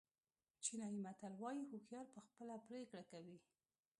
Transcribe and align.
چینایي 0.63 0.99
متل 1.05 1.33
وایي 1.41 1.63
هوښیار 1.69 2.05
په 2.15 2.19
خپله 2.27 2.55
پرېکړه 2.67 3.03
کوي. 3.11 3.37